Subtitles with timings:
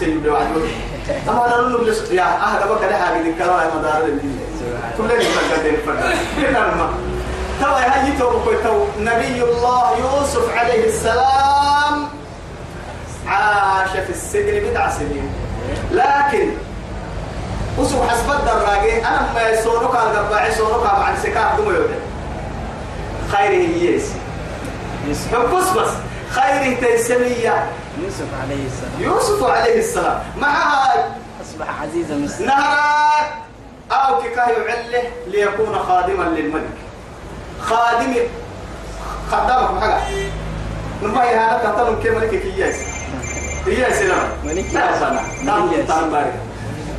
[0.00, 0.60] سيد عدو
[1.28, 4.02] أما أنا نقول يا أهل بك ده حاجة دي كلام مدار
[4.98, 6.90] كل اللي فكرتين فكرتين لما؟
[7.60, 8.30] توا هاي تو
[8.64, 8.84] تو.
[8.98, 12.08] نبي الله يوسف عليه السلام
[13.26, 15.32] عاش في السجن بضع سنين.
[15.92, 16.50] لكن
[17.78, 21.88] وسو حسب الدراجة أنا ما يسونك على قبعة يسونك مع السكاك دم يوم
[23.32, 24.04] خيره يس
[25.08, 25.90] يوسف بس بس
[26.30, 27.70] خيره تيسمية.
[28.02, 28.92] يوسف عليه السلام.
[28.98, 30.20] يوسف عليه السلام.
[30.38, 33.32] معها أصبح عزيز مصر نهرك
[33.92, 36.76] أو كيكاه يعله ليكون خادما للملك.
[37.60, 38.14] خادم
[39.30, 40.00] خدامك حاجة
[41.02, 42.76] نما هذا كتلون كي ملك كياس
[43.64, 44.98] كياس لا ملك لا.
[45.00, 45.88] سنة ملك نعم ياس.
[45.88, 46.34] تعال بارك.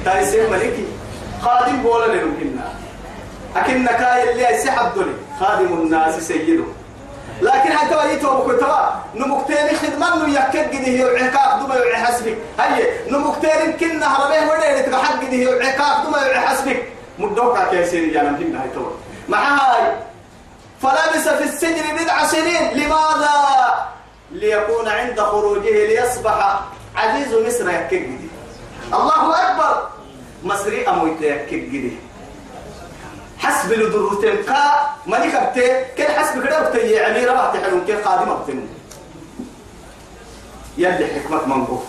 [0.05, 0.86] تايسين ملكي.
[1.41, 2.73] خادم بولا لنمكننا.
[3.55, 6.63] أكن كاي اللي يسحب دولي خادم الناس سيده.
[7.41, 12.38] لكن حتى ويتو بكتوا نمكتين خدمة نو يكد جده يعقاب دوما يعي حسبك.
[12.59, 16.83] هي نمكتين كنا هربه ولا يتحق جده يعقاب دوما يعي حسبك.
[17.20, 18.86] مدوكا كيسير يا نمكن هاي تو.
[19.30, 19.94] مع هاي
[20.81, 22.72] فلبس في السجن بضع سنين.
[22.73, 23.36] لماذا؟
[24.31, 26.59] ليكون عند خروجه ليصبح
[26.95, 28.31] عزيز مصر يكد جده
[28.94, 29.88] الله أكبر.
[30.44, 31.95] مصري أمويت يكد جده
[33.42, 34.61] حسب لدروتين كا
[35.08, 38.67] ملك أبتي كل حسب كده أبتي يعني ربع تحلون كل قادم أبتن.
[40.78, 41.80] يلي حكمة منبو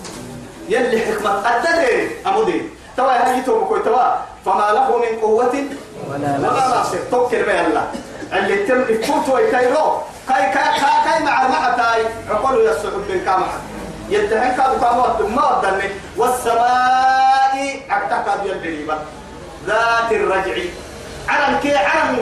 [0.68, 2.62] يلي حكمة أتدري أمودي.
[2.96, 4.32] توا هاي تو بكوي توا.
[4.44, 5.64] فما له من قوة
[6.10, 7.84] ولا ناصر توكل بي الله
[8.32, 13.52] اللي تم الفوت ويكايرو كاي كاي كاي كاي مع المعتاي عقلوا يسحب من كامح
[14.10, 18.86] يدهن كادو كاموات ما ودني والسماء اعتقد يدري
[19.66, 20.56] ذات الرجع.
[21.28, 22.18] علم كي علم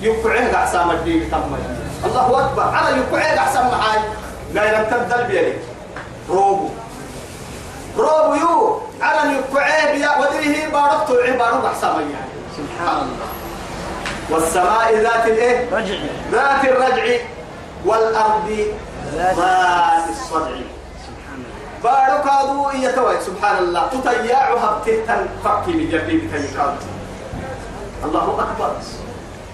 [0.00, 1.56] يقعد أحسام الدين تم
[2.04, 2.62] الله أكبر.
[2.62, 4.00] علم يقعد أحسام معاي.
[4.54, 5.52] لا ينتد بيدي
[6.30, 6.68] روبو.
[7.98, 8.80] روبو يو.
[9.02, 13.28] علم يقعد يا ودريه بارك تلعي بارك أحسام يعني سبحان الله.
[14.30, 15.94] والسماء ذات الايه؟ رجع.
[16.32, 17.04] ذات الرجع
[17.84, 18.48] والأرض
[19.14, 20.56] ذات الصدع.
[21.06, 21.82] سبحان الله.
[21.82, 23.88] بارك هذو يتوي سبحان الله.
[23.88, 26.76] تطيعها بتهتن فكي من جنبي بتيكاد
[28.04, 28.72] الله أكبر.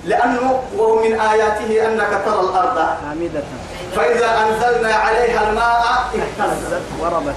[0.05, 2.79] لأنه ومن آياته أنك ترى الأرض.
[2.79, 3.43] حامدة.
[3.97, 5.83] فإذا أنزلنا عليها الماء
[6.15, 7.35] اهتزت وربت.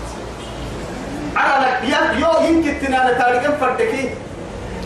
[1.35, 4.09] على لك يا يو يمكن تنال تاريخ فردكي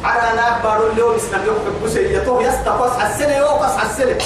[0.04, 4.18] على أنا بارو اليوم إسلام يوم حبو سيئته يستقص حسنه يوقص حسنه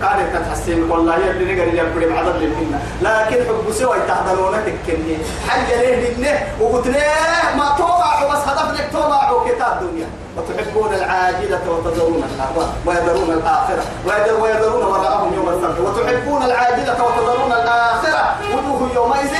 [0.00, 5.16] كانت تتحسن والله يلي نقر اللي يقول بعدد للمنا لكن حبو سوى تحضرونه تكني.
[5.48, 10.06] حي ليه لنه وقلت ليه؟ ما توقع بس هدفنك توقع كتاب الدنيا
[10.36, 13.84] وتحبون العاجلة وتذرون الآخرة ويذرون الآخرة.
[14.06, 18.34] ويذر ويذرون وراءهم يوم الفرق وتحبون العاجلة وتذرون الآخرة.
[18.54, 19.32] وجوه يومئذ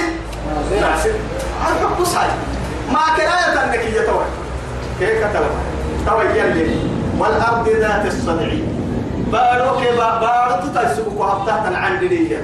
[0.80, 1.10] ناصر
[1.60, 2.34] الحب صحيح.
[2.92, 4.24] ما كناية أنك يتوى
[4.98, 5.55] كيف كتلوا
[6.06, 6.70] توي يلي
[7.18, 8.50] والأرض ذات الصدع
[9.32, 12.42] بارو كبا بارو تتسبك وهبتها عن دنيا.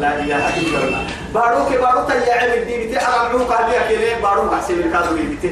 [0.00, 1.02] لا إله إلا الله.
[1.34, 5.50] بارو كبارو تيا عمل دي بتي حرام عوق هذه كلي بارو حسين الكادو بتي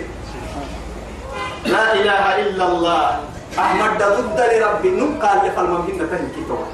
[1.66, 3.20] لا إله إلا الله.
[3.58, 4.90] أحمد ضد لربي.
[5.00, 6.66] نقال لفالمهنة تهنكي توى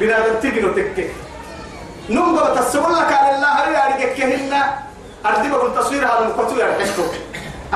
[0.00, 1.10] بنا تجنو تكك
[2.10, 3.50] نمبر تسول لك على الله.
[3.58, 4.52] هل يارجك كهن
[5.26, 6.66] أردي بقول تصوير هذا مقطوع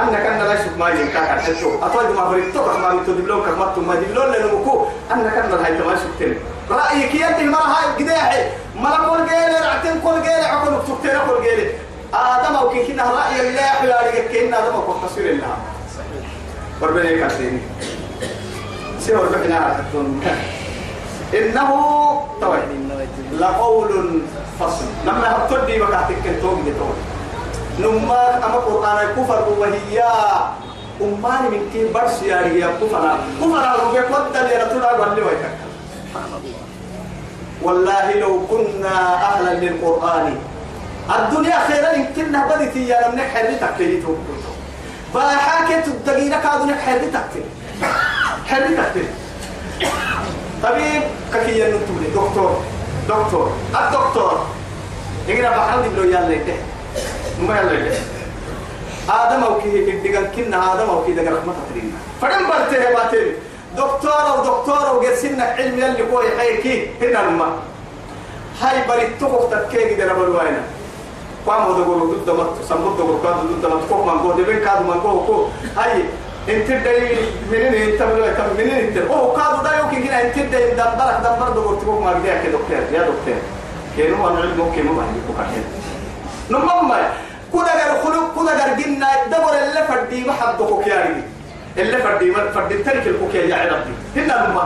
[0.03, 3.94] أنا كان لا يشوف ما ينكا كرحشتو أطول ما بريتو ما ميتو دبلون كمات ما
[3.94, 6.37] دبلون لنمكو أنا كان لا هاي ما شفتني
[6.71, 8.43] رأيك يدي ما هاي قداحي
[8.77, 11.71] ما كل جيل رعتين كل جيل عقل تكتير كل جيل
[12.15, 15.56] آدم أو كي كنا رأي الله يارجك كهن آدم أو تصوير الله.
[16.81, 17.60] وربنا يكفيني
[19.00, 20.00] سيور بحنا حتى
[21.39, 21.71] إنه
[22.41, 22.59] توي.
[23.39, 24.22] لقول
[24.60, 24.84] فصل.
[25.06, 26.94] لما هتودي بكاتك كنتوم بتوي
[27.83, 30.03] نما أما قرآن كفر وهي
[31.01, 33.19] أماني من كي برس يا رجال كفر.
[33.41, 35.55] كفر لو بيقول ده يا رسول الله والله ويكك.
[37.63, 40.37] والله لو كنا أهلا للقرآن.
[41.19, 44.15] الدنيا خيرا يمكن بدت يا لم نحر تكتيتو
[45.15, 47.43] باحاكة الدقيقة كادو نحر تكتي
[48.47, 49.04] حر تكتي
[50.63, 51.03] طبيب
[51.34, 52.63] كفي ينتولي دكتور
[53.09, 53.53] دكتور.
[53.75, 54.47] الدكتور.
[55.28, 56.54] يقرا بحال دبلو يلا يده
[57.48, 57.92] ما يلا
[59.09, 63.33] آدم أو كي كدقن كنا آدم أو كي دقن رحمة ترينا فدم برته باتين
[63.77, 67.48] دكتور أو دكتور أو جسنا علم يلي هو يحيكي هنا لما.
[68.60, 70.63] هاي بريتو تكيه كده نبلوانا
[71.47, 74.81] قام هذا قولوا ضد مت سمبت قولوا كذا ضد مت كوك من قول دبين كذا
[74.81, 75.47] من قول كو
[75.77, 76.04] هاي
[76.48, 77.16] انت داي
[77.53, 81.48] منين انت بلو كم منين انت أو كادو دا يمكن كده انت داي دمبرك دمبر
[81.54, 82.77] دو قلت ما بدي كده دكتور.
[82.92, 83.39] يا دكتور.
[83.97, 85.65] كانوا أنا علمه كانوا ما هي بكره
[86.51, 86.92] نمم
[87.53, 89.07] كنا غير خلق كنا غير جنة.
[89.27, 91.23] دبر اللي فردي ما حدك يا
[91.79, 94.59] اللي فردي ما فردي ترك الكوكيا يا عربي هنا نمم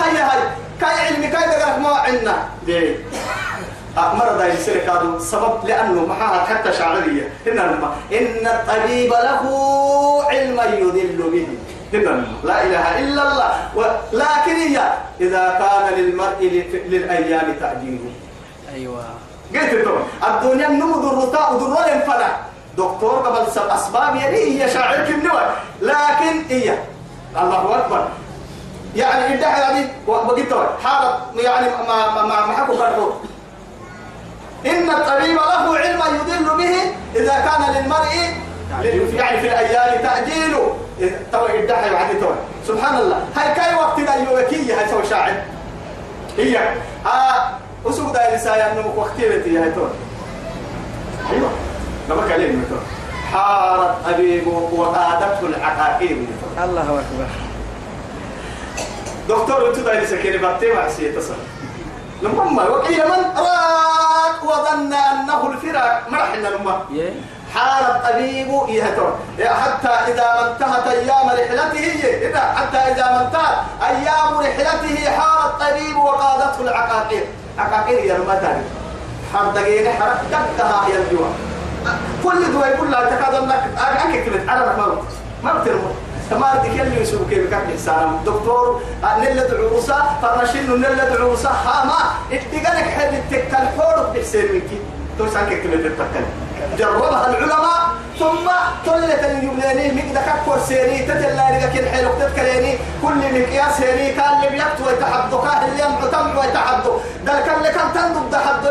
[0.00, 0.42] هيا هاي.
[0.80, 2.94] كاي علمي كاي دقرك ما عنا دي.
[3.96, 5.18] مرض يصير كادو.
[5.18, 7.32] سبب لأنه معها حتى شعرية.
[7.46, 9.44] هنا نمم إن الطبيب له
[10.30, 11.48] علم يذل به.
[11.92, 13.52] هنا لا إله إلا الله.
[13.76, 16.40] ولكن هي إذا كان للمرء
[16.88, 18.10] للأيام تعجيله
[18.74, 19.04] أيوة.
[19.54, 19.96] قلت له
[20.28, 22.28] الدنيا نمو ذرتا وذروا فلا
[22.78, 25.42] دكتور قبل سب أسباب يعني هي شاعر كنوع
[25.82, 26.78] لكن هي
[27.36, 28.08] الله أكبر.
[28.96, 33.12] يعني إدعى يعني وقلت حالة يعني ما ما ما ما حكوا فرقوا
[34.66, 36.76] إن الطبيب له علم يدل به
[37.16, 38.14] إذا كان للمرء
[39.14, 40.76] يعني في الأيام تأجيله.
[41.32, 42.30] تو إدعى يعني تو
[42.68, 43.26] سبحان الله.
[43.36, 45.34] هاي كاي وقت الأيوكية هاي سوى شاعر؟
[46.38, 46.58] هي.
[47.06, 49.86] آه وسوق دا لسايا أنه وقتيرتي هاي تو
[51.32, 51.50] أيوه.
[52.08, 52.76] ما بكلم تو
[53.32, 56.16] حارت ابيب وقادته العقاقير
[56.64, 57.28] الله أكبر.
[59.28, 61.34] دكتور أنتو دا لسكيني باتي مع سي تصل.
[62.22, 66.02] لما وقيل من راك وظن أنه الفراق.
[66.10, 66.84] مرحنا لما.
[66.92, 67.12] يه
[67.54, 71.86] حارت أبيب يهتر حتى إذا ما انتهت أيام رحلته.
[72.28, 77.24] إذا حتى إذا ما انتهت أيام رحلته حارت أبيب وقادته العقاقير
[77.58, 78.62] عقاقير يا المتاني
[79.32, 80.20] حار دقيقة حرك
[80.58, 81.26] دقها يا الجوا
[82.24, 85.02] كل دواء يقول لها تكاد أنك أكيد كلمة على ما
[85.44, 85.90] ما بترمو
[86.30, 88.18] تمام دي كل يسوق كيف كان إنسان.
[88.26, 88.80] دكتور
[89.20, 91.98] نل دعوسا فرنشين نل دعوسا هاما
[92.32, 94.70] اتقالك حد تكال حورك بحسين منك.
[95.18, 96.26] توسان كلمة تتكلم؟
[96.78, 97.80] جربها العلماء
[98.18, 98.46] ثم
[98.86, 104.90] طلت الجملاني مقدا كفر سيري تتلا لك الحلو تذكريني كل مقياس هيري كان اللي بيكتو
[104.90, 106.92] يتحدو كان اللي يمحو تمحو يتحدو
[107.26, 108.68] ده كان اللي كان تندب ده حدو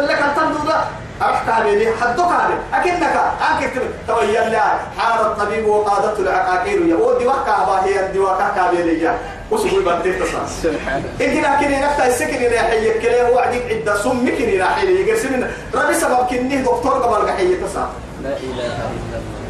[1.21, 3.03] اللي لي حدو كان أكنك
[3.51, 3.71] أنك
[4.07, 4.61] تويا لي
[4.97, 6.85] حار الطبيب وقادته العقاقير.
[6.85, 9.17] يا ودي وكا باهي دي وكا كابيليا
[9.51, 14.25] وسوي بديت تصاص سبحان انت لكن نفتا السكن اللي حي كله هو عديك عدة سم
[14.37, 17.89] كني راح يقرسلنا ربي سبب كنيه دكتور قبل قحية تصاص
[18.23, 19.41] لا إله إلا الله.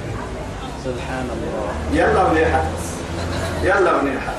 [0.86, 1.72] سبحان الله.
[1.94, 2.64] يلا منيحة
[3.64, 4.34] يلا منيحة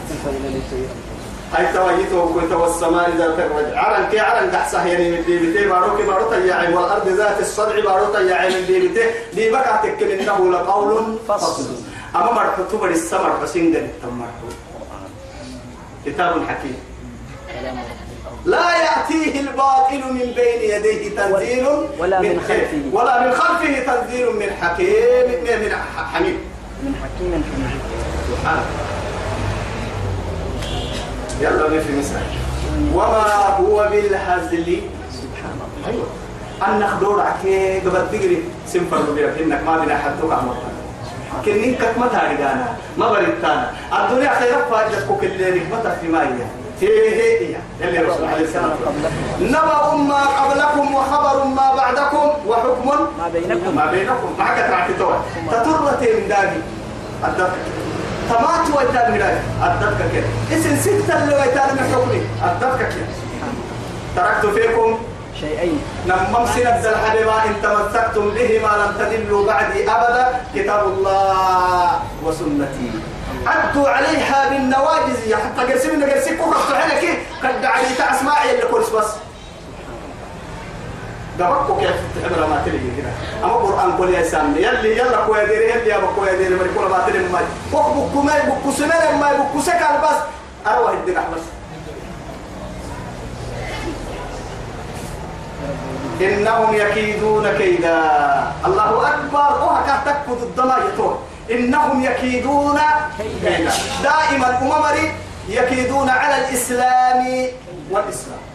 [1.54, 6.00] هاي تويته كنت والسماء ذات الرجع عرن كي عرن دحسه يعني من دي بتي باروك
[6.00, 11.18] بارو تياعي والأرض ذات الصدع بارو تياعي من دي بتي دي بقى تكل إنه لقول
[11.28, 11.66] فصل.
[12.16, 14.48] أما مرحوتو بر السمر بسين دل تمرحو
[16.06, 16.76] كتاب حكيم.
[18.44, 21.66] لا يأتيه الباطل من بين يديه تنزيل
[21.98, 22.68] ولا من خير.
[22.68, 22.82] خلفه.
[22.92, 25.72] ولا من خلفه تنزيل من حكيم من من
[26.12, 26.38] حميد
[26.82, 27.44] من حكيم.
[27.52, 27.80] حميد
[28.30, 28.81] سبحانه
[31.72, 32.22] يلا نفي مثال
[32.94, 34.80] وما هو بالهزل؟
[35.12, 36.06] سبحان الله أيوه.
[36.68, 40.54] انك دور عكي قبل تجري سنفر بيرك إنك ما بنا حدك عمر
[41.44, 47.56] كنين ما تاريغانا ما بريتانا الدنيا خير فائدتك كل ما تفي ما هي هي هي.
[47.80, 48.70] اللي رسول عليه السلام
[49.40, 52.88] نبأ ما قبلكم وخبر ما بعدكم وحكم
[53.18, 53.76] ما بينكم.
[53.76, 54.34] ما بينكم.
[54.38, 55.12] معك تعتتوا
[55.50, 56.56] تطرت من داقي
[57.24, 57.52] الدرك
[58.28, 62.22] تمات ويتان مراي الدرك كده اسم ستة اللي ويتان من حكمي.
[62.52, 63.06] الدرك كده
[64.16, 64.98] تركت فيكم؟
[65.40, 65.80] شيئين.
[66.06, 70.28] نمم سنة الحبيبة إن تمسكتم بهما لم تدلوا بعدي أبدا.
[70.54, 71.90] كتاب الله
[72.24, 72.90] وسنتي.
[73.46, 75.71] عدوا عليها بالنواجز حتى
[82.46, 83.10] ما تلي كده
[83.44, 83.90] أما القرآن
[84.56, 85.98] يلي يلا كويا ديري يلي يا
[86.36, 87.18] ديري مريكولا ما تلي
[87.72, 90.18] بكو ما بكو سمير بكو سكال بس
[90.66, 90.90] أروح
[96.20, 98.00] إنهم يكيدون كيدا
[98.66, 100.42] الله أكبر وهكا تكفد
[100.88, 101.18] يطور
[101.50, 102.78] إنهم يكيدون
[103.18, 103.70] كيدا
[104.02, 105.12] دائما أممري
[105.48, 107.46] يكيدون على الإسلام
[107.90, 108.51] والإسلام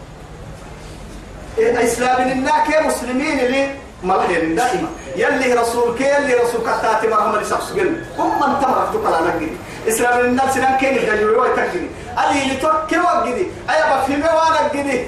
[1.58, 3.68] الإسلام الناك مسلمين اللي
[4.02, 4.88] ملحين دائما.
[5.16, 9.48] يلي رسولك يلي رسول كتاتي مرحمة لسخسجن هم من تمرك أنا قدي
[9.88, 15.06] إسلام الناس سنان كين الدجوي ويتقدي ألي لتوكي وقدي أيا بفهمي وأنا قدي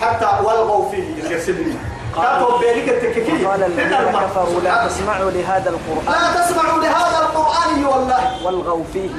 [0.00, 1.74] حتى والغوا فيه يرسلني
[2.60, 2.88] بينك
[3.46, 6.22] قال الذين كفروا لا تسمعوا لهذا القرآن.
[6.22, 8.44] لا تسمعوا لهذا القرآن والله.
[8.44, 9.10] والغوا فيه.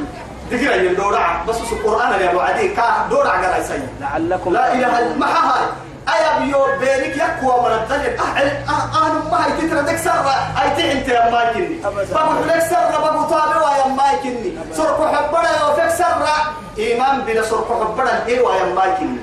[0.52, 5.00] ذكر أن دورع بس القرآن يا أبو عدي كا دورع قال سيد لعلكم لا إله.
[5.00, 5.66] إلا ما هاي.
[6.10, 11.08] أيا بيو بينك يكوى من الدنيا أهل أهل ما هي تترى دك سرة أي تعنت
[11.08, 11.80] يا ما يكني.
[11.86, 12.14] أبداً.
[12.14, 14.58] بقول لك سرة بقول طابع يا ما يكني.
[14.74, 16.36] سرق حبنا يا فك سرة
[16.78, 19.18] إيمان بلا سرق حبنا إيه يا ما يكني.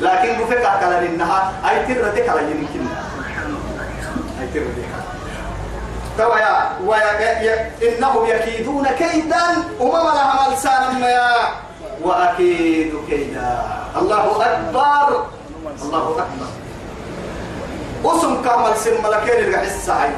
[0.00, 2.86] لكن بفك أكل إنها أي تترى دك على يمكن.
[4.40, 4.86] أي تترى دك
[6.18, 9.44] توا يا ويا يا إنهم يكيدون كيدا.
[9.80, 11.30] وما لها ملسانا ما
[12.02, 13.58] وأكيد كيدا.
[13.96, 15.26] الله أكبر.
[15.82, 16.48] الله أكبر.
[18.04, 20.10] اسم كامل سن ملكين اللي حس سعي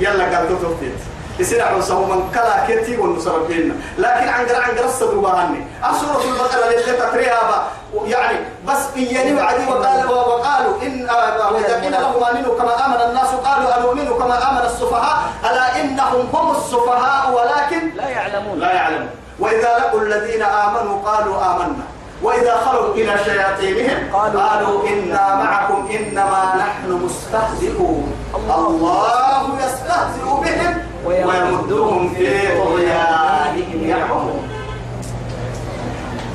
[0.00, 0.98] يلا قال تطفيت
[1.38, 5.66] يصير على سو من كلا كتي والمسربين لكن عن قرا عن قرا الصدوا عني
[6.00, 7.68] سورة البقرة اللي تتريها
[8.06, 8.38] يعني
[8.68, 11.08] بس إياني وعدي وقال وقالوا إن
[11.52, 15.18] وإذا قيل لهم آمنوا كما آمن الناس قالوا أنؤمن كما آمن السفهاء.
[15.50, 18.58] ألا إنهم هم السفهاء ولكن لا يعلمون.
[18.58, 19.10] لا يعلمون.
[19.38, 21.84] وإذا لقوا الذين آمنوا قالوا آمنا.
[22.22, 28.12] وإذا خلوا إلى شياطينهم قالوا قالوا إنا معكم إنما نحن مستهزئون.
[28.34, 30.74] الله يستهزئ بهم
[31.04, 34.48] ويمدهم في طغيانهم يعمهون.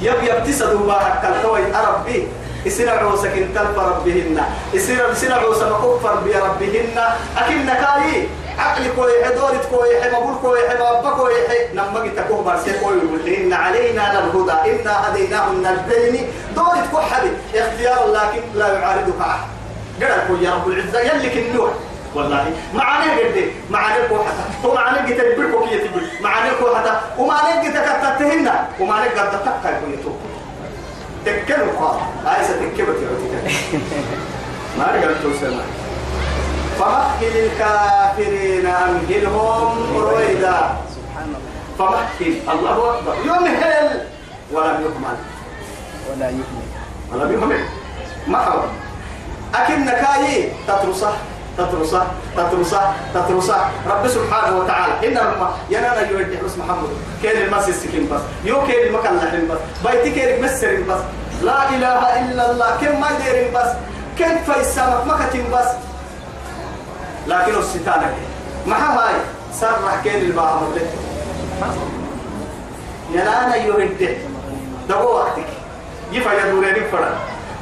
[0.01, 2.27] يب يبتسدوا بارك الكوي أربي
[2.65, 4.41] يصير عوسك إن تلف ربهن.
[4.73, 6.97] يصير يصير عوسك كفر بربهن
[7.37, 12.19] أكن نكاي عقل كوي حدورت كوي حي مقول كوي حي مبا كوي حي نما جيت
[12.19, 19.47] كوي إن علينا للهدى إنا هديناه النجدين دورت كوي حبي اختيار لكن لا يعارضك أحد؟
[20.01, 21.71] قال يا رب العزة يلي كنوح
[22.15, 26.99] والله معاني قد معاني كو حتى ومعاني قد تبر كو كي تبر معاني كو حتى
[27.17, 30.11] ومعاني قد تكتتهن ومعاني قد تكا كو يتو
[31.25, 33.51] تكلوا قا عايزة تكبت يا
[34.77, 35.61] ما قال توسنا
[36.79, 40.59] فمهل الكافرين أمهلهم رويدا.
[40.95, 41.39] سبحان الله
[41.77, 43.15] فمهل الله أكبر.
[43.25, 44.01] يمهل.
[44.51, 45.17] ولم يكمل
[46.09, 46.67] ولا يؤمن
[47.11, 47.61] ولم يكمل
[48.27, 48.63] ما حول
[49.55, 51.13] أكن نكاي تترصه
[51.57, 52.07] تترصه
[52.37, 55.07] تترصه تترصه رب سبحانه وتعالى.
[55.07, 56.89] إنما ينانا يودي حسن محمد.
[57.23, 58.21] كان المس السكين بس.
[58.45, 59.59] يو كان المكان لحن بس.
[59.83, 61.01] بيتي كان مسر بس.
[61.43, 62.69] لا إله إلا الله.
[62.81, 63.71] كم ما يدير بس.
[64.19, 65.69] كم فيسامك مكتم بس.
[67.27, 68.15] لكن الستانة
[68.67, 69.15] ما هاي؟
[69.53, 70.73] سرح كان الباهم
[73.11, 74.09] ينانا يودي
[74.89, 75.49] دقوا وقتك.
[76.11, 77.15] يفا يدورين فرد.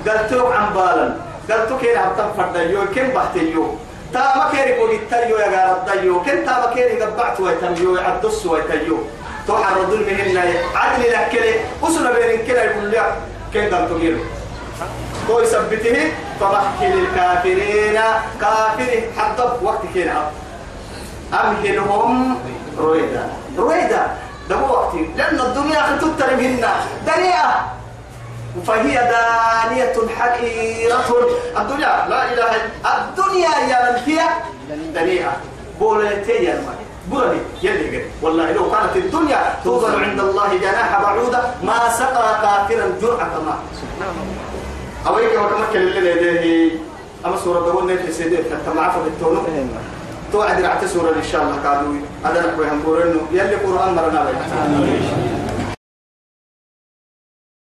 [0.07, 1.15] قلت عن بالا
[1.50, 3.75] قلت كير هبتم فرد يو كم بحت يو
[4.13, 7.98] تا ما كيري قولي تيو يا غارد يو كم تا ما كيري قبعت ويتم يو
[7.98, 8.98] عدس ويتيو
[9.48, 10.41] تو حردون مهنا
[10.75, 11.53] عدل لك كلي
[11.84, 13.13] أسنا بين كلا يقول لك
[13.53, 14.19] كم قلت كيرو
[15.27, 18.00] تو يثبته فمحكي للكافرين.
[18.41, 20.29] كافر حتى وقت كينا
[21.34, 22.39] أمهلهم
[22.77, 23.29] رويدا.
[23.58, 24.03] رويدا
[24.50, 25.10] ده هو وقتي.
[25.17, 26.74] لأن الدنيا تتر منا
[27.08, 27.74] دنيئة
[28.67, 31.00] فهي دانية حقيرة.
[31.58, 34.20] الدنيا لا إله إلا الدنيا يا من هي؟
[34.96, 35.34] دنيئة
[35.79, 36.75] بولتي يا من
[37.12, 42.88] بولني يلي قد والله لو كانت الدنيا توضع عند الله جناح بعوضة ما سقى كافرا
[43.01, 43.55] جرعة ما
[45.07, 46.71] أويك وكما كان اللي لديه
[47.25, 49.41] أما سورة دون نفسي سيدي حتى معفو بالتونو
[50.31, 51.93] توعد رعت سورة إن شاء الله قالوا
[52.24, 55.44] هذا نحوي هم بورنو يلي قرآن مرنا بيه